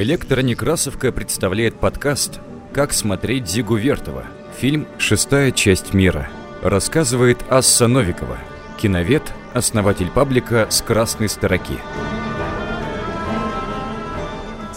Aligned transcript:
Электронекрасовка 0.00 1.10
представляет 1.10 1.80
подкаст 1.80 2.38
«Как 2.72 2.92
смотреть 2.92 3.48
Зигу 3.48 3.74
Вертова». 3.74 4.26
Фильм 4.56 4.86
«Шестая 4.96 5.50
часть 5.50 5.92
мира». 5.92 6.30
Рассказывает 6.62 7.38
Асса 7.50 7.88
Новикова, 7.88 8.38
киновед, 8.80 9.24
основатель 9.54 10.08
паблика 10.08 10.68
«С 10.70 10.82
красной 10.82 11.28
строки». 11.28 11.80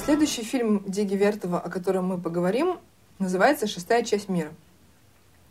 Следующий 0.03 0.41
фильм 0.41 0.83
Диги 0.87 1.13
Вертова, 1.13 1.59
о 1.59 1.69
котором 1.69 2.05
мы 2.05 2.17
поговорим, 2.17 2.79
называется 3.19 3.67
«Шестая 3.67 4.03
часть 4.03 4.27
мира». 4.27 4.49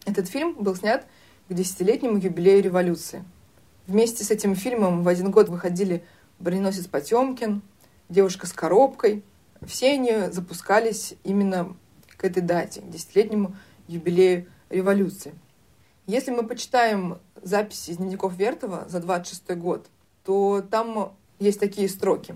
Этот 0.05 0.29
фильм 0.29 0.57
был 0.59 0.75
снят 0.75 1.07
к 1.49 1.55
десятилетнему 1.55 2.19
юбилею 2.19 2.61
революции. 2.61 3.23
Вместе 3.87 4.25
с 4.25 4.33
этим 4.33 4.57
фильмом 4.57 5.05
в 5.05 5.09
один 5.09 5.31
год 5.31 5.49
выходили 5.49 6.03
«Броненосец 6.41 6.89
Потемкин», 6.89 7.63
«Девушка 8.09 8.49
с 8.49 8.53
коробкой», 8.53 9.23
все 9.67 9.93
они 9.93 10.31
запускались 10.31 11.15
именно 11.25 11.77
к 12.17 12.25
этой 12.25 12.43
дате, 12.43 12.83
десятилетнему 12.85 13.55
юбилею 13.89 14.47
революции. 14.69 15.35
Если 16.07 16.31
мы 16.31 16.47
почитаем 16.47 17.19
записи 17.43 17.91
из 17.91 17.97
дневников 17.99 18.37
Вертова 18.37 18.87
за 18.89 19.01
26 19.01 19.57
год, 19.57 19.87
то 20.25 20.63
там 20.71 21.15
есть 21.39 21.61
такие 21.61 21.89
строки. 21.89 22.35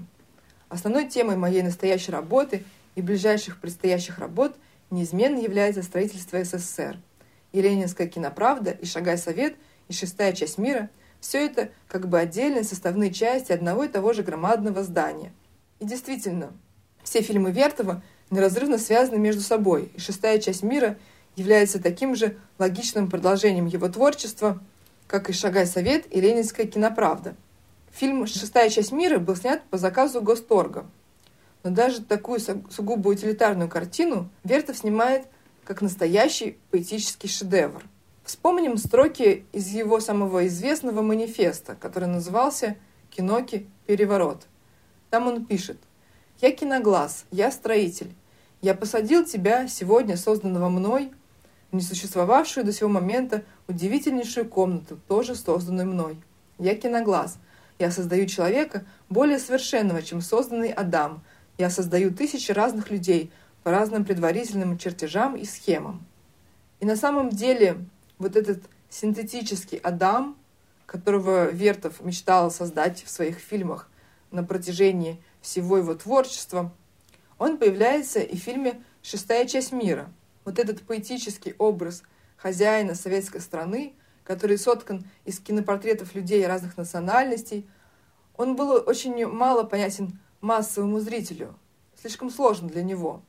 Основной 0.68 1.08
темой 1.08 1.36
моей 1.36 1.62
настоящей 1.62 2.12
работы 2.12 2.64
и 2.94 3.02
ближайших 3.02 3.60
предстоящих 3.60 4.18
работ 4.18 4.56
неизменно 4.90 5.38
является 5.38 5.82
строительство 5.82 6.42
СССР. 6.42 6.98
И 7.52 7.60
Ленинская 7.60 8.06
киноправда, 8.06 8.70
и 8.70 8.84
Шагай 8.84 9.18
Совет, 9.18 9.56
и 9.88 9.92
Шестая 9.92 10.32
часть 10.32 10.58
мира– 10.58 10.90
все 11.24 11.46
это 11.46 11.70
как 11.88 12.06
бы 12.06 12.18
отдельные 12.18 12.64
составные 12.64 13.10
части 13.10 13.50
одного 13.50 13.84
и 13.84 13.88
того 13.88 14.12
же 14.12 14.22
громадного 14.22 14.82
здания. 14.82 15.32
И 15.80 15.86
действительно, 15.86 16.52
все 17.04 17.20
фильмы 17.20 17.52
Вертова 17.52 18.02
неразрывно 18.30 18.78
связаны 18.78 19.18
между 19.18 19.42
собой, 19.42 19.92
и 19.94 20.00
шестая 20.00 20.40
часть 20.40 20.62
мира 20.62 20.98
является 21.36 21.80
таким 21.80 22.16
же 22.16 22.36
логичным 22.58 23.08
продолжением 23.08 23.66
его 23.66 23.88
творчества, 23.88 24.60
как 25.06 25.30
и 25.30 25.32
«Шагай 25.32 25.66
Совет» 25.66 26.06
и 26.10 26.20
«Ленинская 26.20 26.66
киноправда». 26.66 27.36
Фильм 27.92 28.26
«Шестая 28.26 28.70
часть 28.70 28.90
мира» 28.90 29.18
был 29.18 29.36
снят 29.36 29.62
по 29.70 29.76
заказу 29.76 30.20
Госторга. 30.20 30.86
Но 31.62 31.70
даже 31.70 32.02
такую 32.02 32.40
сугубо 32.40 33.08
утилитарную 33.08 33.68
картину 33.68 34.28
Вертов 34.42 34.78
снимает 34.78 35.26
как 35.64 35.80
настоящий 35.80 36.58
поэтический 36.70 37.28
шедевр. 37.28 37.82
Вспомним 38.24 38.78
строки 38.78 39.44
из 39.52 39.68
его 39.68 40.00
самого 40.00 40.46
известного 40.46 41.02
манифеста, 41.02 41.76
который 41.78 42.08
назывался 42.08 42.76
«Киноки. 43.10 43.66
Переворот». 43.86 44.46
Там 45.10 45.28
он 45.28 45.44
пишет– 45.44 45.78
я 46.40 46.52
киноглаз, 46.52 47.24
я 47.30 47.50
строитель. 47.50 48.12
Я 48.60 48.74
посадил 48.74 49.24
тебя, 49.24 49.68
сегодня 49.68 50.16
созданного 50.16 50.68
мной, 50.68 51.12
в 51.70 51.76
несуществовавшую 51.76 52.64
до 52.64 52.72
сего 52.72 52.88
момента 52.88 53.44
удивительнейшую 53.68 54.48
комнату, 54.48 54.98
тоже 55.08 55.34
созданную 55.34 55.86
мной. 55.88 56.16
Я 56.58 56.74
киноглаз. 56.74 57.38
Я 57.78 57.90
создаю 57.90 58.26
человека 58.26 58.84
более 59.08 59.38
совершенного, 59.38 60.02
чем 60.02 60.20
созданный 60.20 60.70
Адам. 60.70 61.22
Я 61.58 61.70
создаю 61.70 62.12
тысячи 62.12 62.52
разных 62.52 62.90
людей 62.90 63.30
по 63.62 63.70
разным 63.70 64.04
предварительным 64.04 64.78
чертежам 64.78 65.36
и 65.36 65.44
схемам. 65.44 66.04
И 66.80 66.86
на 66.86 66.96
самом 66.96 67.30
деле 67.30 67.78
вот 68.18 68.36
этот 68.36 68.62
синтетический 68.88 69.78
Адам, 69.78 70.36
которого 70.86 71.50
Вертов 71.50 72.00
мечтал 72.00 72.50
создать 72.50 73.02
в 73.02 73.10
своих 73.10 73.38
фильмах 73.38 73.88
на 74.34 74.44
протяжении 74.44 75.22
всего 75.40 75.78
его 75.78 75.94
творчества, 75.94 76.72
он 77.38 77.56
появляется 77.56 78.20
и 78.20 78.36
в 78.36 78.40
фильме 78.40 78.82
«Шестая 79.02 79.46
часть 79.46 79.72
мира». 79.72 80.12
Вот 80.44 80.58
этот 80.58 80.82
поэтический 80.82 81.54
образ 81.58 82.02
хозяина 82.36 82.94
советской 82.94 83.40
страны, 83.40 83.94
который 84.24 84.58
соткан 84.58 85.04
из 85.24 85.38
кинопортретов 85.38 86.14
людей 86.14 86.46
разных 86.46 86.76
национальностей, 86.76 87.66
он 88.36 88.56
был 88.56 88.82
очень 88.86 89.26
мало 89.26 89.62
понятен 89.62 90.18
массовому 90.40 91.00
зрителю, 91.00 91.54
слишком 92.00 92.30
сложно 92.30 92.68
для 92.68 92.82
него. 92.82 93.22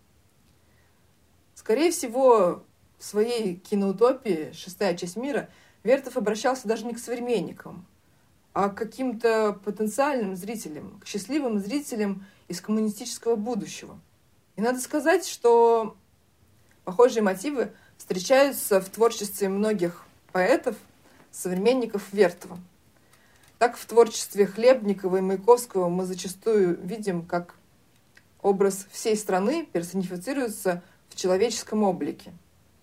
Скорее 1.53 1.91
всего, 1.91 2.63
в 2.97 3.03
своей 3.03 3.55
киноутопии 3.55 4.51
«Шестая 4.53 4.95
часть 4.97 5.15
мира» 5.15 5.49
Вертов 5.83 6.17
обращался 6.17 6.67
даже 6.67 6.85
не 6.85 6.93
к 6.93 6.99
современникам, 6.99 7.85
а 8.55 8.69
каким-то 8.69 9.59
потенциальным 9.65 10.37
зрителям, 10.37 10.97
к 11.01 11.07
счастливым 11.07 11.59
зрителям 11.59 12.25
из 12.47 12.61
коммунистического 12.61 13.35
будущего. 13.35 13.99
И 14.55 14.61
надо 14.61 14.79
сказать, 14.79 15.27
что 15.27 15.97
похожие 16.85 17.21
мотивы 17.21 17.73
встречаются 17.97 18.79
в 18.79 18.87
творчестве 18.87 19.49
многих 19.49 20.05
поэтов, 20.31 20.77
современников 21.31 22.13
Вертова. 22.13 22.57
Так 23.59 23.75
в 23.75 23.85
творчестве 23.85 24.45
Хлебникова 24.45 25.17
и 25.17 25.21
Маяковского 25.21 25.89
мы 25.89 26.05
зачастую 26.05 26.79
видим, 26.81 27.25
как 27.25 27.55
образ 28.41 28.87
всей 28.89 29.17
страны 29.17 29.67
персонифицируется 29.69 30.81
в 31.09 31.17
человеческом 31.17 31.83
облике. 31.83 32.31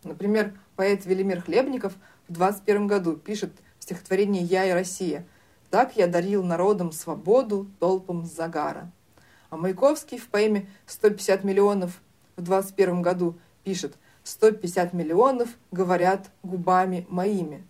Например, 0.05 0.53
поэт 0.77 1.07
Велимир 1.07 1.41
Хлебников 1.41 1.95
в 2.29 2.35
21 2.35 2.87
году 2.89 3.17
пишет 3.17 3.53
стихотворение 3.79 4.43
«Я 4.43 4.67
и 4.67 4.73
Россия», 4.73 5.27
так 5.73 5.97
я 5.97 6.07
дарил 6.07 6.45
народам 6.45 6.93
свободу 6.93 7.67
толпам 7.81 8.27
загара. 8.27 8.93
А 9.49 9.57
Маяковский 9.57 10.19
в 10.19 10.29
поэме 10.29 10.69
«150 10.87 11.47
миллионов» 11.47 12.03
в 12.37 12.43
21 12.43 13.01
году 13.01 13.39
пишет 13.65 13.95
«150 14.23 14.95
миллионов 14.95 15.49
говорят 15.71 16.29
губами 16.43 17.07
моими». 17.09 17.65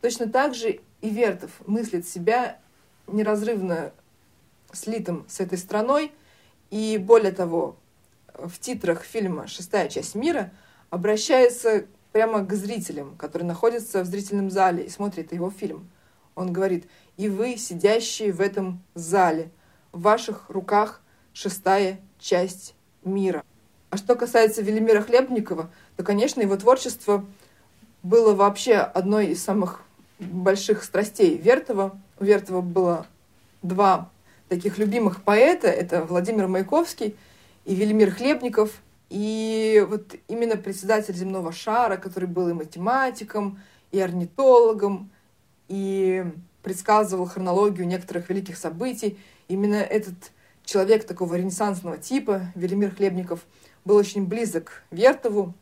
Точно 0.00 0.28
так 0.28 0.56
же 0.56 0.80
и 1.02 1.08
Вертов 1.08 1.52
мыслит 1.68 2.04
себя 2.04 2.58
неразрывно 3.06 3.92
слитым 4.72 5.24
с 5.28 5.38
этой 5.38 5.56
страной, 5.56 6.10
и 6.70 6.98
более 6.98 7.30
того, 7.30 7.76
в 8.34 8.58
титрах 8.58 9.04
фильма 9.04 9.46
«Шестая 9.46 9.88
часть 9.88 10.16
мира» 10.16 10.50
обращается 10.90 11.86
прямо 12.10 12.44
к 12.44 12.52
зрителям, 12.54 13.14
которые 13.16 13.46
находятся 13.46 14.02
в 14.02 14.06
зрительном 14.06 14.50
зале 14.50 14.86
и 14.86 14.90
смотрят 14.90 15.32
его 15.32 15.52
фильм. 15.52 15.88
Он 16.34 16.52
говорит, 16.52 16.86
и 17.16 17.28
вы, 17.28 17.56
сидящие 17.56 18.32
в 18.32 18.40
этом 18.40 18.82
зале, 18.94 19.50
в 19.92 20.02
ваших 20.02 20.50
руках 20.50 21.00
шестая 21.32 22.00
часть 22.18 22.74
мира. 23.04 23.44
А 23.90 23.96
что 23.96 24.16
касается 24.16 24.62
Велимира 24.62 25.02
Хлебникова, 25.02 25.70
то, 25.96 26.02
конечно, 26.02 26.40
его 26.40 26.56
творчество 26.56 27.24
было 28.02 28.34
вообще 28.34 28.76
одной 28.76 29.28
из 29.28 29.42
самых 29.42 29.82
больших 30.18 30.82
страстей 30.82 31.36
Вертова. 31.36 31.96
У 32.18 32.24
Вертова 32.24 32.60
было 32.60 33.06
два 33.62 34.10
таких 34.48 34.78
любимых 34.78 35.22
поэта. 35.22 35.68
Это 35.68 36.04
Владимир 36.04 36.48
Маяковский 36.48 37.16
и 37.64 37.74
Велимир 37.74 38.10
Хлебников. 38.10 38.82
И 39.10 39.84
вот 39.88 40.14
именно 40.28 40.56
председатель 40.56 41.14
земного 41.14 41.52
шара, 41.52 41.96
который 41.96 42.28
был 42.28 42.48
и 42.48 42.52
математиком, 42.52 43.60
и 43.92 44.00
орнитологом, 44.00 45.10
и 45.68 46.24
предсказывал 46.62 47.26
хронологию 47.26 47.86
некоторых 47.86 48.28
великих 48.28 48.56
событий. 48.56 49.18
Именно 49.48 49.76
этот 49.76 50.14
человек 50.64 51.06
такого 51.06 51.34
ренессансного 51.34 51.98
типа, 51.98 52.52
Велимир 52.54 52.94
Хлебников, 52.94 53.44
был 53.84 53.96
очень 53.96 54.26
близок 54.26 54.82
Вертову. 54.90 55.54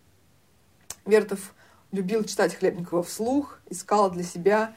Вертов 1.04 1.54
любил 1.90 2.24
читать 2.24 2.54
Хлебникова 2.54 3.02
вслух, 3.02 3.58
искал 3.68 4.10
для 4.10 4.22
себя 4.22 4.74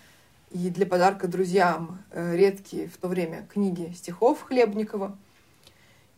и 0.51 0.69
для 0.69 0.85
подарка 0.85 1.27
друзьям 1.27 2.03
э, 2.11 2.35
редкие 2.35 2.87
в 2.87 2.97
то 2.97 3.07
время 3.07 3.47
книги 3.51 3.93
стихов 3.95 4.41
Хлебникова. 4.41 5.17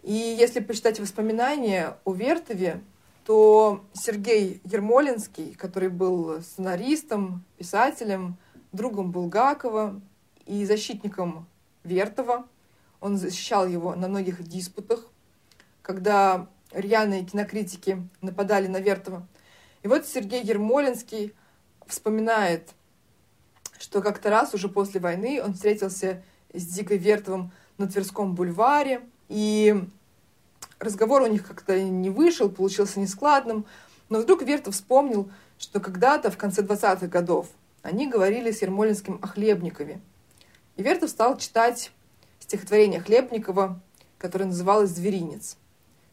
И 0.03 0.13
если 0.13 0.61
почитать 0.61 0.99
воспоминания 0.99 1.97
о 2.05 2.13
Вертове, 2.13 2.81
то 3.25 3.83
Сергей 3.93 4.61
Ермолинский, 4.63 5.53
который 5.55 5.89
был 5.89 6.41
сценаристом, 6.41 7.43
писателем, 7.57 8.37
другом 8.71 9.11
Булгакова 9.11 9.99
и 10.45 10.65
защитником 10.65 11.47
Вертова. 11.83 12.45
Он 12.99 13.17
защищал 13.17 13.67
его 13.67 13.95
на 13.95 14.07
многих 14.07 14.43
диспутах, 14.43 15.05
когда 15.81 16.47
рьяные 16.71 17.25
кинокритики 17.25 18.07
нападали 18.21 18.67
на 18.67 18.77
Вертова. 18.77 19.27
И 19.83 19.87
вот 19.87 20.05
Сергей 20.05 20.43
Ермолинский 20.43 21.33
вспоминает, 21.85 22.69
что 23.79 24.01
как-то 24.01 24.29
раз 24.29 24.53
уже 24.53 24.69
после 24.69 24.99
войны 24.99 25.41
он 25.43 25.53
встретился 25.53 26.23
с 26.53 26.65
Дикой 26.65 26.97
Вертовым 26.97 27.51
на 27.77 27.87
Тверском 27.87 28.33
бульваре, 28.35 29.01
и 29.29 29.87
разговор 30.79 31.21
у 31.21 31.27
них 31.27 31.47
как-то 31.47 31.79
не 31.79 32.09
вышел, 32.09 32.49
получился 32.49 32.99
нескладным, 32.99 33.65
но 34.09 34.19
вдруг 34.19 34.41
Вертов 34.41 34.73
вспомнил, 34.73 35.29
что 35.59 35.79
когда-то 35.79 36.31
в 36.31 36.37
конце 36.37 36.61
20-х 36.61 37.07
годов 37.07 37.47
они 37.87 38.05
говорили 38.05 38.51
с 38.51 38.61
Ермолинским 38.61 39.17
о 39.21 39.27
Хлебникове. 39.27 40.01
И 40.75 40.83
Вертов 40.83 41.09
стал 41.09 41.37
читать 41.37 41.91
стихотворение 42.37 42.99
Хлебникова, 42.99 43.81
которое 44.17 44.43
называлось 44.43 44.89
«Зверинец». 44.89 45.55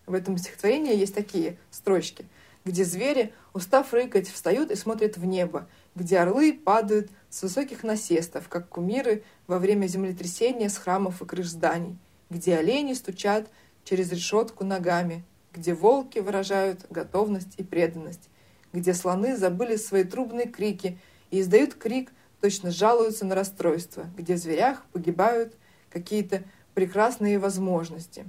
В 0.06 0.15
этом 0.15 0.38
стихотворении 0.38 0.97
есть 0.97 1.17
такие 1.17 1.59
строчки, 1.73 2.26
где 2.65 2.85
звери, 2.85 3.32
устав 3.55 3.93
рыкать, 3.93 4.29
встают 4.29 4.71
и 4.71 4.76
смотрят 4.76 5.17
в 5.17 5.25
небо, 5.25 5.67
где 5.97 6.19
орлы 6.19 6.53
падают 6.53 7.11
с 7.29 7.43
высоких 7.43 7.82
насестов, 7.82 8.49
как 8.49 8.69
кумиры 8.69 9.25
во 9.49 9.59
время 9.59 9.88
землетрясения 9.88 10.69
с 10.69 10.79
храмов 10.79 11.23
и 11.23 11.26
крыш 11.26 11.49
зданий, 11.49 11.97
где 12.31 12.56
олени 12.56 12.93
стучат 12.93 13.49
через 13.82 14.12
решетку 14.12 14.65
ногами, 14.65 15.25
где 15.53 15.75
волки 15.75 16.21
выражают 16.21 16.87
готовность 16.88 17.55
и 17.56 17.65
преданность, 17.65 18.29
где 18.73 18.94
слоны 18.94 19.37
забыли 19.37 19.75
свои 19.75 20.05
трубные 20.05 20.47
крики 20.47 20.99
и 21.34 21.40
издают 21.40 21.75
крик, 21.75 22.12
точно 22.40 22.70
жалуются 22.70 23.25
на 23.25 23.34
расстройство, 23.34 24.06
где 24.16 24.34
в 24.34 24.38
зверях 24.38 24.84
погибают 24.92 25.56
какие-то 25.90 26.44
прекрасные 26.75 27.40
возможности. 27.40 28.25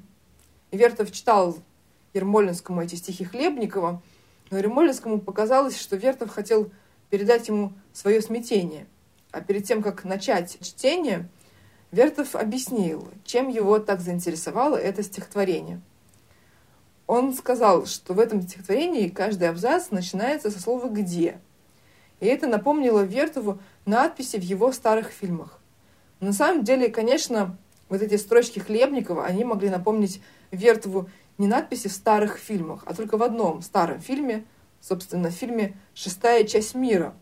Вертов 0.71 1.11
читал 1.11 1.55
Ермолинскому 2.15 2.81
эти 2.81 2.95
стихи 2.95 3.23
Хлебникова, 3.23 4.01
но 4.49 4.57
Ермолинскому 4.57 5.21
показалось, 5.21 5.79
что 5.79 5.97
Вертов 5.97 6.31
хотел 6.31 6.71
передать 7.11 7.47
ему 7.47 7.73
свое 7.93 8.21
смятение. 8.21 8.87
А 9.31 9.41
перед 9.41 9.65
тем, 9.65 9.83
как 9.83 10.03
начать 10.03 10.57
чтение, 10.61 11.29
Вертов 11.91 12.35
объяснил, 12.35 13.07
чем 13.23 13.49
его 13.49 13.77
так 13.77 14.01
заинтересовало 14.01 14.77
это 14.77 15.03
стихотворение. 15.03 15.79
Он 17.05 17.35
сказал, 17.35 17.85
что 17.85 18.15
в 18.15 18.19
этом 18.19 18.41
стихотворении 18.41 19.09
каждый 19.09 19.47
абзац 19.47 19.91
начинается 19.91 20.49
со 20.49 20.59
слова 20.59 20.89
«где». 20.89 21.39
И 22.19 22.25
это 22.27 22.47
напомнило 22.47 23.01
Вертову 23.01 23.59
надписи 23.85 24.37
в 24.37 24.43
его 24.43 24.71
старых 24.71 25.09
фильмах. 25.09 25.59
Но 26.19 26.27
на 26.27 26.33
самом 26.33 26.63
деле, 26.63 26.89
конечно, 26.89 27.57
вот 27.89 28.01
эти 28.01 28.15
строчки 28.15 28.59
Хлебникова, 28.59 29.25
они 29.25 29.43
могли 29.43 29.69
напомнить 29.69 30.21
Вертову 30.51 31.09
не 31.37 31.47
надписи 31.47 31.87
в 31.87 31.91
старых 31.91 32.37
фильмах, 32.37 32.83
а 32.85 32.93
только 32.93 33.17
в 33.17 33.23
одном 33.23 33.61
старом 33.61 33.99
фильме, 33.99 34.45
собственно, 34.79 35.29
в 35.29 35.33
фильме 35.33 35.75
«Шестая 35.93 36.45
часть 36.45 36.75
мира», 36.75 37.13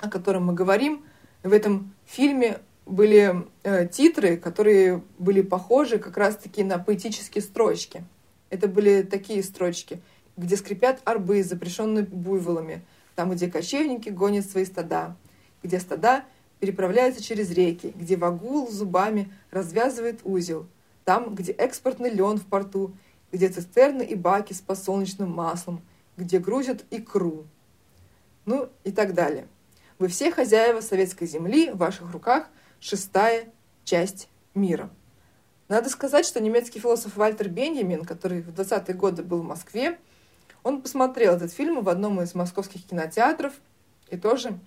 о 0.00 0.10
котором 0.10 0.46
мы 0.46 0.52
говорим. 0.52 1.04
В 1.42 1.52
этом 1.52 1.94
фильме 2.04 2.58
были 2.86 3.46
э, 3.62 3.88
титры, 3.88 4.36
которые 4.36 5.02
были 5.18 5.40
похожи 5.40 5.98
как 5.98 6.16
раз-таки 6.16 6.62
на 6.62 6.78
поэтические 6.78 7.42
строчки. 7.42 8.04
Это 8.50 8.68
были 8.68 9.02
такие 9.02 9.42
строчки, 9.42 10.00
где 10.36 10.56
скрипят 10.56 11.00
арбы, 11.04 11.42
запрещенные 11.42 12.04
буйволами, 12.04 12.82
там, 13.14 13.30
где 13.30 13.50
кочевники 13.50 14.08
гонят 14.08 14.46
свои 14.46 14.64
стада, 14.64 15.16
где 15.62 15.78
стада 15.78 16.24
переправляются 16.60 17.22
через 17.22 17.50
реки, 17.50 17.92
где 17.94 18.16
вагул 18.16 18.70
зубами 18.70 19.32
развязывает 19.50 20.20
узел, 20.24 20.66
там, 21.04 21.34
где 21.34 21.52
экспортный 21.52 22.10
лен 22.10 22.38
в 22.38 22.46
порту, 22.46 22.94
где 23.32 23.48
цистерны 23.48 24.02
и 24.02 24.14
баки 24.14 24.52
с 24.52 24.60
подсолнечным 24.60 25.30
маслом, 25.30 25.82
где 26.16 26.38
грузят 26.38 26.84
икру. 26.90 27.46
Ну 28.46 28.68
и 28.84 28.92
так 28.92 29.14
далее. 29.14 29.48
Вы 29.98 30.08
все 30.08 30.30
хозяева 30.30 30.80
советской 30.80 31.26
земли, 31.26 31.70
в 31.70 31.78
ваших 31.78 32.10
руках 32.12 32.48
шестая 32.80 33.46
часть 33.84 34.28
мира. 34.54 34.90
Надо 35.68 35.88
сказать, 35.88 36.26
что 36.26 36.40
немецкий 36.40 36.78
философ 36.78 37.16
Вальтер 37.16 37.48
Бенjamin, 37.48 38.04
который 38.04 38.42
в 38.42 38.48
20-е 38.48 38.94
годы 38.94 39.22
был 39.22 39.40
в 39.40 39.44
Москве, 39.44 39.98
он 40.64 40.80
посмотрел 40.82 41.36
этот 41.36 41.52
фильм 41.52 41.84
в 41.84 41.88
одном 41.88 42.20
из 42.20 42.34
московских 42.34 42.84
кинотеатров 42.86 43.52
и 44.10 44.16
тоже 44.16 44.58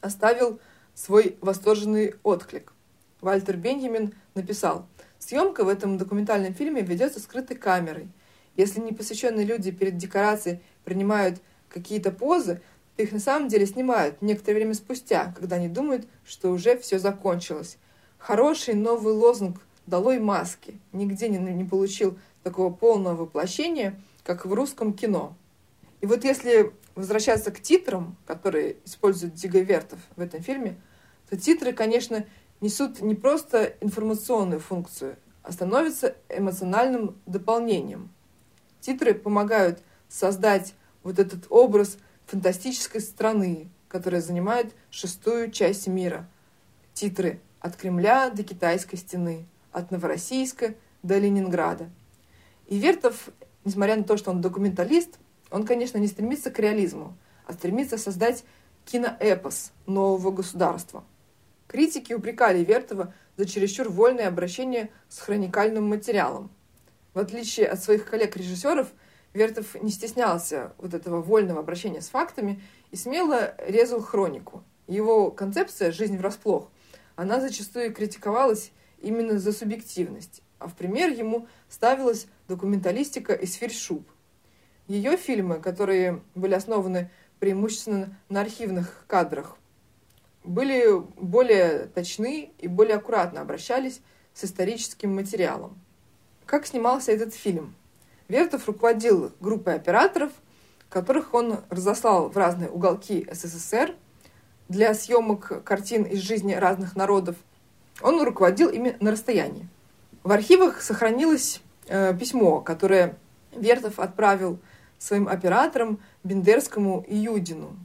оставил 0.00 0.58
свой 0.94 1.36
восторженный 1.40 2.14
отклик. 2.24 2.72
Вальтер 3.20 3.56
Бенjamin 3.56 4.14
написал, 4.34 4.86
«Съемка 5.18 5.64
в 5.64 5.68
этом 5.68 5.98
документальном 5.98 6.54
фильме 6.54 6.82
ведется 6.82 7.20
скрытой 7.20 7.56
камерой. 7.56 8.08
Если 8.56 8.80
непосвященные 8.80 9.46
люди 9.46 9.70
перед 9.70 9.96
декорацией 9.96 10.60
принимают 10.84 11.40
какие-то 11.68 12.10
позы, 12.10 12.60
то 12.96 13.02
их 13.02 13.12
на 13.12 13.20
самом 13.20 13.48
деле 13.48 13.66
снимают 13.66 14.20
некоторое 14.22 14.56
время 14.56 14.74
спустя, 14.74 15.32
когда 15.38 15.56
они 15.56 15.68
думают, 15.68 16.06
что 16.24 16.50
уже 16.50 16.76
все 16.78 16.98
закончилось. 16.98 17.78
Хороший 18.18 18.74
новый 18.74 19.14
лозунг 19.14 19.60
«Долой 19.86 20.18
маски» 20.18 20.78
нигде 20.92 21.28
не, 21.28 21.38
не 21.38 21.64
получил 21.64 22.18
такого 22.42 22.72
полного 22.72 23.24
воплощения, 23.24 24.00
как 24.24 24.46
в 24.46 24.52
русском 24.52 24.92
кино. 24.92 25.36
И 26.00 26.06
вот 26.06 26.24
если 26.24 26.72
возвращаться 26.94 27.50
к 27.50 27.60
титрам, 27.60 28.16
которые 28.26 28.76
использует 28.84 29.34
Диговертов 29.34 29.98
в 30.16 30.20
этом 30.20 30.42
фильме, 30.42 30.76
то 31.28 31.36
титры, 31.36 31.72
конечно, 31.72 32.26
несут 32.60 33.00
не 33.00 33.14
просто 33.14 33.74
информационную 33.80 34.60
функцию, 34.60 35.16
а 35.42 35.52
становятся 35.52 36.16
эмоциональным 36.28 37.16
дополнением. 37.26 38.10
Титры 38.80 39.14
помогают 39.14 39.82
создать 40.08 40.74
вот 41.02 41.18
этот 41.18 41.46
образ 41.48 41.98
фантастической 42.26 43.00
страны, 43.00 43.68
которая 43.88 44.20
занимает 44.20 44.74
шестую 44.90 45.50
часть 45.50 45.86
мира. 45.86 46.28
Титры 46.94 47.40
от 47.60 47.76
Кремля 47.76 48.30
до 48.30 48.42
Китайской 48.42 48.96
стены, 48.96 49.46
от 49.72 49.90
Новороссийска 49.90 50.74
до 51.02 51.18
Ленинграда. 51.18 51.90
И 52.66 52.78
Вертов, 52.78 53.28
несмотря 53.64 53.96
на 53.96 54.04
то, 54.04 54.16
что 54.16 54.30
он 54.30 54.40
документалист, 54.40 55.18
он, 55.50 55.66
конечно, 55.66 55.98
не 55.98 56.06
стремится 56.06 56.50
к 56.50 56.58
реализму, 56.58 57.16
а 57.46 57.52
стремится 57.52 57.98
создать 57.98 58.44
киноэпос 58.86 59.72
нового 59.86 60.30
государства. 60.30 61.04
Критики 61.68 62.12
упрекали 62.12 62.64
Вертова 62.64 63.14
за 63.36 63.46
чересчур 63.46 63.88
вольное 63.88 64.28
обращение 64.28 64.90
с 65.08 65.18
хроникальным 65.18 65.88
материалом. 65.88 66.50
В 67.14 67.18
отличие 67.18 67.66
от 67.66 67.82
своих 67.82 68.08
коллег-режиссеров, 68.08 68.88
Вертов 69.32 69.80
не 69.82 69.90
стеснялся 69.90 70.74
вот 70.76 70.92
этого 70.92 71.22
вольного 71.22 71.60
обращения 71.60 72.02
с 72.02 72.08
фактами 72.08 72.62
и 72.90 72.96
смело 72.96 73.54
резал 73.66 74.02
хронику. 74.02 74.62
Его 74.86 75.30
концепция 75.30 75.92
«жизнь 75.92 76.18
врасплох» 76.18 76.70
она 77.16 77.40
зачастую 77.40 77.94
критиковалась 77.94 78.72
именно 79.00 79.38
за 79.38 79.52
субъективность, 79.52 80.42
а 80.58 80.68
в 80.68 80.74
пример 80.74 81.10
ему 81.10 81.46
ставилась 81.68 82.26
документалистика 82.48 83.34
из 83.34 83.54
фельдшуб– 83.54 84.08
ее 84.88 85.16
фильмы, 85.16 85.60
которые 85.60 86.22
были 86.34 86.54
основаны 86.54 87.10
преимущественно 87.38 88.16
на 88.28 88.40
архивных 88.40 89.04
кадрах, 89.06 89.56
были 90.44 91.00
более 91.16 91.86
точны 91.86 92.50
и 92.58 92.68
более 92.68 92.96
аккуратно 92.96 93.40
обращались 93.40 94.00
с 94.34 94.44
историческим 94.44 95.14
материалом. 95.14 95.78
Как 96.46 96.66
снимался 96.66 97.12
этот 97.12 97.32
фильм? 97.32 97.74
Вертов 98.28 98.66
руководил 98.66 99.32
группой 99.40 99.74
операторов, 99.76 100.32
которых 100.88 101.32
он 101.32 101.60
разослал 101.70 102.28
в 102.28 102.36
разные 102.36 102.68
уголки 102.68 103.26
СССР 103.32 103.94
для 104.68 104.94
съемок 104.94 105.64
картин 105.64 106.02
из 106.02 106.18
жизни 106.18 106.54
разных 106.54 106.96
народов. 106.96 107.36
Он 108.00 108.20
руководил 108.22 108.68
ими 108.68 108.96
на 109.00 109.12
расстоянии. 109.12 109.68
В 110.22 110.32
архивах 110.32 110.82
сохранилось 110.82 111.60
э, 111.86 112.16
письмо, 112.18 112.60
которое 112.60 113.16
Вертов 113.52 113.98
отправил 113.98 114.58
своим 114.98 115.28
операторам 115.28 116.00
Бендерскому 116.24 117.04
и 117.06 117.16
Юдину. 117.16 117.76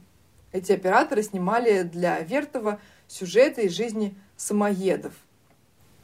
Эти 0.52 0.72
операторы 0.72 1.22
снимали 1.22 1.82
для 1.82 2.20
Вертова 2.20 2.80
сюжеты 3.06 3.62
из 3.62 3.72
жизни 3.72 4.14
самоедов. 4.36 5.12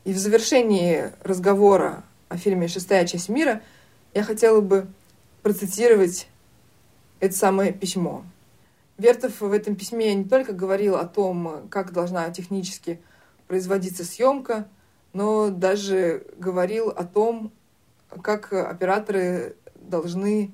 И 0.04 0.12
в 0.12 0.18
завершении 0.18 1.12
разговора 1.22 2.04
о 2.28 2.36
фильме 2.36 2.68
«Шестая 2.68 3.06
часть 3.06 3.28
мира» 3.28 3.62
я 4.12 4.22
хотела 4.22 4.60
бы 4.60 4.86
процитировать 5.42 6.28
это 7.20 7.34
самое 7.34 7.72
письмо. 7.72 8.24
Вертов 8.98 9.40
в 9.40 9.52
этом 9.52 9.76
письме 9.76 10.14
не 10.14 10.24
только 10.24 10.52
говорил 10.52 10.96
о 10.96 11.04
том, 11.04 11.68
как 11.70 11.92
должна 11.92 12.28
технически 12.30 13.00
производиться 13.46 14.04
съемка, 14.04 14.68
но 15.12 15.48
даже 15.50 16.26
говорил 16.36 16.90
о 16.90 17.04
том, 17.04 17.52
как 18.22 18.52
операторы 18.52 19.56
должны 19.74 20.52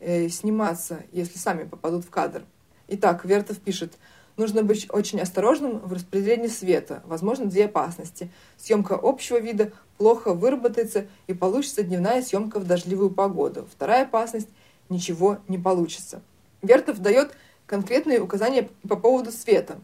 э, 0.00 0.28
сниматься, 0.28 1.02
если 1.12 1.38
сами 1.38 1.64
попадут 1.64 2.04
в 2.04 2.10
кадр. 2.10 2.42
Итак, 2.88 3.24
Вертов 3.24 3.58
пишет, 3.58 3.94
нужно 4.36 4.62
быть 4.62 4.86
очень 4.90 5.20
осторожным 5.20 5.78
в 5.78 5.92
распределении 5.92 6.48
света. 6.48 7.02
Возможно, 7.06 7.46
две 7.46 7.66
опасности. 7.66 8.30
Съемка 8.56 8.98
общего 9.00 9.38
вида 9.38 9.72
плохо 9.98 10.34
выработается 10.34 11.06
и 11.26 11.34
получится 11.34 11.82
дневная 11.82 12.22
съемка 12.22 12.58
в 12.58 12.66
дождливую 12.66 13.10
погоду. 13.10 13.66
Вторая 13.72 14.04
опасность– 14.04 14.48
ничего 14.88 15.38
не 15.48 15.58
получится. 15.58 16.22
Вертов 16.60 17.00
дает 17.00 17.32
конкретные 17.66 18.20
указания 18.20 18.68
по 18.88 18.96
поводу 18.96 19.32
света. 19.32 19.80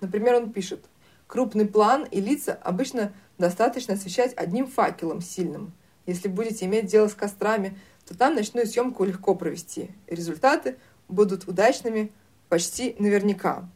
Например, 0.00 0.36
он 0.36 0.52
пишет, 0.52 0.84
крупный 1.26 1.66
план 1.66 2.04
и 2.10 2.20
лица 2.20 2.58
обычно 2.62 3.12
достаточно 3.38 3.94
освещать 3.94 4.34
одним 4.36 4.66
факелом 4.66 5.20
сильным. 5.20 5.72
Если 6.06 6.28
будете 6.28 6.66
иметь 6.66 6.86
дело 6.86 7.08
с 7.08 7.14
кострами– 7.14 7.78
то 8.06 8.16
там 8.16 8.34
ночную 8.34 8.66
съемку 8.66 9.04
легко 9.04 9.34
провести. 9.34 9.90
Результаты 10.06 10.76
будут 11.08 11.46
удачными 11.48 12.12
почти 12.48 12.96
наверняка. 12.98 13.68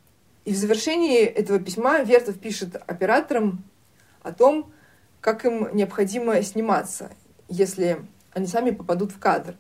И 0.45 0.53
в 0.53 0.57
завершении 0.57 1.25
этого 1.25 1.59
письма 1.59 2.01
Вертов 2.01 2.39
пишет 2.39 2.77
операторам 2.87 3.65
о 4.23 4.33
том, 4.33 4.71
как 5.21 5.45
им 5.45 5.75
необходимо 5.75 6.41
сниматься, 6.43 7.11
если 7.49 7.99
они 8.33 8.47
сами 8.47 8.71
попадут 8.71 9.13
в 9.13 9.19
кадр. 9.19 9.57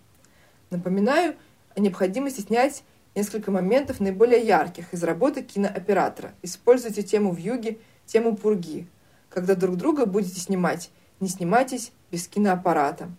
Напоминаю 0.71 1.35
о 1.75 1.81
необходимости 1.81 2.41
снять 2.41 2.83
несколько 3.15 3.51
моментов 3.51 4.01
наиболее 4.01 4.43
ярких 4.43 4.93
из 4.93 5.03
работы 5.03 5.43
кинооператора. 5.43 6.35
Используйте 6.43 7.03
тему 7.03 7.33
вьюги, 7.33 7.81
тему 8.05 8.37
пурги. 8.37 8.87
Когда 9.31 9.55
друг 9.55 9.77
друга 9.77 10.07
будете 10.07 10.41
снимать, 10.41 10.91
не 11.21 11.29
снимайтесь 11.29 11.93
без 12.11 12.29
киноаппарата. 12.29 13.11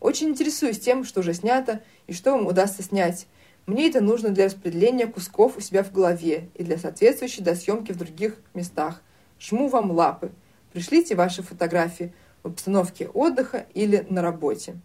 Очень 0.00 0.30
интересуюсь 0.30 0.80
тем, 0.80 1.04
что 1.04 1.20
уже 1.20 1.34
снято 1.34 1.82
и 2.06 2.12
что 2.12 2.32
вам 2.32 2.46
удастся 2.46 2.82
снять. 2.82 3.26
Мне 3.66 3.88
это 3.88 4.00
нужно 4.00 4.30
для 4.30 4.46
распределения 4.46 5.06
кусков 5.06 5.56
у 5.56 5.60
себя 5.60 5.84
в 5.84 5.92
голове 5.92 6.48
и 6.54 6.64
для 6.64 6.78
соответствующей 6.78 7.42
досъемки 7.42 7.92
в 7.92 7.98
других 7.98 8.36
местах. 8.54 9.02
Жму 9.38 9.68
вам 9.68 9.90
лапы. 9.90 10.32
Пришлите 10.72 11.14
ваши 11.14 11.42
фотографии 11.42 12.12
в 12.42 12.48
обстановке 12.48 13.08
отдыха 13.08 13.66
или 13.74 14.06
на 14.08 14.22
работе. 14.22 14.80